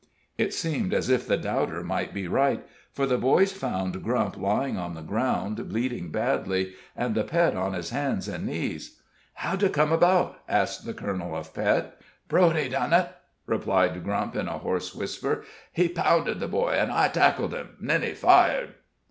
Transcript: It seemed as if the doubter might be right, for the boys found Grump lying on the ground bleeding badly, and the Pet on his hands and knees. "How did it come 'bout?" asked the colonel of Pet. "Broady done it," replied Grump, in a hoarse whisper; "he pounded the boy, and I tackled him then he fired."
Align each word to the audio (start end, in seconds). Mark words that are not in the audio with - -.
It 0.35 0.51
seemed 0.51 0.95
as 0.95 1.11
if 1.11 1.27
the 1.27 1.37
doubter 1.37 1.83
might 1.83 2.11
be 2.11 2.27
right, 2.27 2.65
for 2.91 3.05
the 3.05 3.19
boys 3.19 3.51
found 3.51 4.01
Grump 4.03 4.35
lying 4.35 4.75
on 4.75 4.95
the 4.95 5.03
ground 5.03 5.69
bleeding 5.69 6.09
badly, 6.09 6.73
and 6.95 7.13
the 7.13 7.23
Pet 7.23 7.55
on 7.55 7.73
his 7.73 7.91
hands 7.91 8.27
and 8.27 8.47
knees. 8.47 8.99
"How 9.35 9.55
did 9.55 9.67
it 9.67 9.73
come 9.73 9.95
'bout?" 9.99 10.39
asked 10.49 10.87
the 10.87 10.95
colonel 10.95 11.35
of 11.35 11.53
Pet. 11.53 12.01
"Broady 12.27 12.67
done 12.67 12.93
it," 12.93 13.09
replied 13.45 14.03
Grump, 14.03 14.35
in 14.35 14.47
a 14.47 14.57
hoarse 14.57 14.95
whisper; 14.95 15.43
"he 15.71 15.87
pounded 15.87 16.39
the 16.39 16.47
boy, 16.47 16.71
and 16.71 16.91
I 16.91 17.07
tackled 17.07 17.53
him 17.53 17.77
then 17.79 18.01
he 18.01 18.13
fired." 18.13 18.73